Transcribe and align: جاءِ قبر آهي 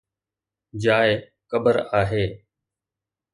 جاءِ 0.73 1.31
قبر 1.49 1.79
آهي 1.93 2.45